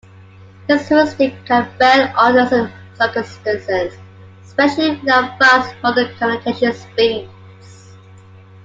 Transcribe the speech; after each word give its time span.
This 0.65 0.89
heuristic 0.89 1.35
can 1.45 1.69
fail 1.77 2.11
under 2.17 2.47
some 2.47 2.71
circumstances, 2.95 3.93
especially 4.43 4.95
without 4.99 5.37
fast 5.37 5.75
modern 5.83 6.11
communication 6.17 6.73
speeds. 6.73 7.95